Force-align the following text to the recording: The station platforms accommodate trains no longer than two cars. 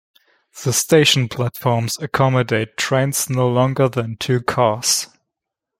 The 0.63 0.73
station 0.73 1.27
platforms 1.29 1.99
accommodate 1.99 2.75
trains 2.75 3.29
no 3.29 3.47
longer 3.47 3.87
than 3.87 4.17
two 4.17 4.41
cars. 4.41 5.05